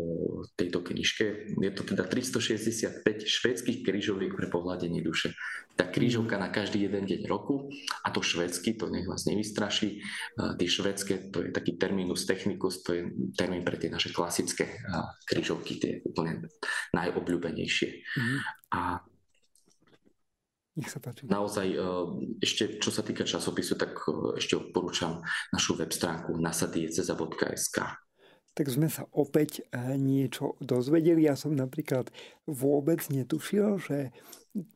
[0.52, 1.56] tejto knižke.
[1.56, 5.32] Je to teda 365 švédskych krížoviek pre pohľadenie duše.
[5.76, 7.68] Tá krížovka na každý jeden deň roku
[8.00, 10.00] a to švédsky, to nech vás nevystraší.
[10.56, 13.02] Tie švédske, to je taký terminus technicus, to je
[13.36, 14.80] termín pre tie naše klasické
[15.28, 16.48] krížovky, tie úplne
[16.96, 17.88] najobľúbenejšie.
[17.92, 18.38] Mm-hmm.
[18.72, 19.04] A
[20.76, 21.24] nech sa páči.
[21.24, 21.78] Naozaj, e,
[22.44, 27.78] ešte čo sa týka časopisu, tak e, ešte odporúčam našu web stránku nasadieceza.sk.
[28.56, 31.24] Tak sme sa opäť e, niečo dozvedeli.
[31.24, 32.12] Ja som napríklad
[32.44, 34.12] vôbec netušil, že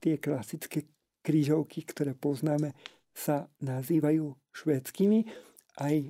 [0.01, 0.89] tie klasické
[1.21, 2.73] krížovky, ktoré poznáme,
[3.11, 5.51] sa nazývajú švedskými
[5.81, 6.09] aj e,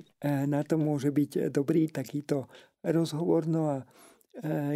[0.49, 2.49] na to môže byť dobrý takýto
[2.83, 3.45] rozhovor.
[3.47, 3.85] No a e,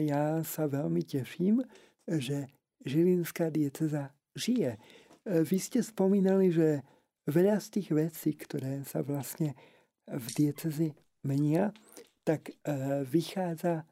[0.08, 1.60] ja sa veľmi teším,
[2.06, 2.48] že
[2.86, 4.78] Žilinská dieceza žije.
[4.78, 4.80] E,
[5.42, 6.86] vy ste spomínali, že
[7.26, 9.58] veľa z tých vecí, ktoré sa vlastne
[10.06, 10.94] v diecezi
[11.26, 11.74] menia,
[12.22, 12.54] tak
[13.10, 13.86] vychádza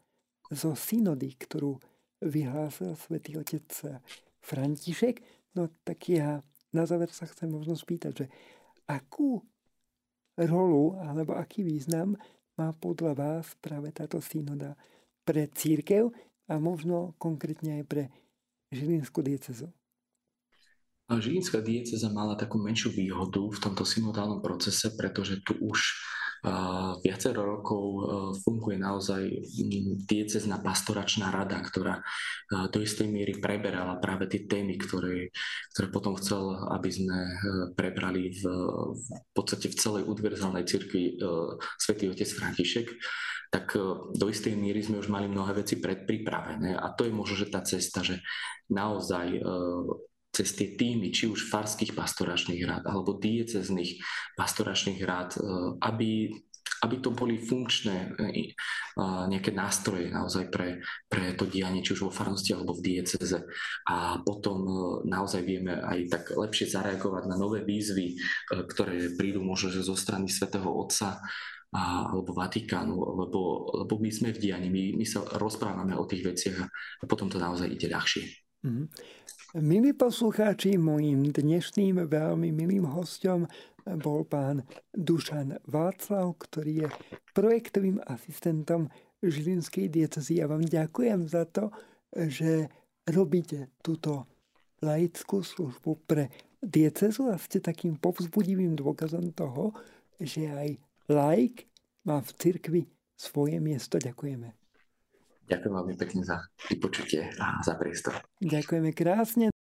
[0.53, 1.81] zo synody, ktorú
[2.21, 3.65] vyhlásil svätý otec
[4.43, 5.23] František.
[5.55, 6.43] No tak ja
[6.75, 8.25] na záver sa chcem možno spýtať, že
[8.85, 9.39] akú
[10.35, 12.19] rolu alebo aký význam
[12.59, 14.77] má podľa vás práve táto synoda
[15.23, 16.11] pre církev
[16.51, 18.03] a možno konkrétne aj pre
[18.73, 19.69] Žilinskú diecezu?
[21.13, 25.93] Žilinská dieceza mala takú menšiu výhodu v tomto synodálnom procese, pretože tu už
[26.99, 28.01] viacero rokov e,
[28.43, 29.23] funguje naozaj
[30.03, 32.03] diecezná pastoračná rada, ktorá e,
[32.67, 35.31] do istej miery preberala práve tie témy, ktoré,
[35.71, 37.33] ktoré potom chcel, aby sme e,
[37.71, 38.43] prebrali v,
[38.91, 41.15] v podstate v celej univerzálnej cirkvi
[41.79, 42.87] svätý otec František.
[43.53, 43.77] Tak
[44.17, 47.61] do istej míry sme už mali mnohé veci predpripravené a to je možno, že tá
[47.61, 48.17] cesta, že
[48.65, 49.37] naozaj
[50.33, 54.01] cez tie týmy, či už farských pastoračných rád alebo diecezných
[54.33, 55.39] pastoračných rád, e,
[55.85, 56.33] aby,
[56.81, 58.57] aby to boli funkčné e,
[59.29, 63.45] nejaké nástroje naozaj pre, pre to dianie, či už vo farnosti alebo v dieceze.
[63.85, 64.73] A potom e,
[65.05, 68.17] naozaj vieme aj tak lepšie zareagovať na nové výzvy,
[68.49, 71.21] ktoré prídu možno že zo strany svätého Otca
[71.73, 76.57] alebo Vatikánu, lebo, lebo my sme v dianí, my, my sa rozprávame o tých veciach
[77.01, 78.43] a potom to naozaj ide ľahšie.
[78.63, 78.85] Mm-hmm.
[79.53, 83.45] Milí poslucháči, mojim dnešným veľmi milým hostom
[84.01, 84.65] bol pán
[84.97, 86.87] Dušan Václav, ktorý je
[87.37, 88.89] projektovým asistentom
[89.21, 90.41] Žilinskej diecezy.
[90.41, 91.69] Ja vám ďakujem za to,
[92.09, 92.65] že
[93.05, 94.25] robíte túto
[94.81, 99.69] laickú službu pre diecezu a ste takým povzbudivým dôkazom toho,
[100.17, 100.81] že aj
[101.13, 101.69] laik
[102.09, 102.81] má v cirkvi
[103.13, 104.01] svoje miesto.
[104.01, 104.62] Ďakujeme.
[105.47, 106.37] Ďakujem veľmi pekne za
[106.71, 108.17] vypočutie a za priestor.
[108.41, 109.52] Ďakujeme krásne.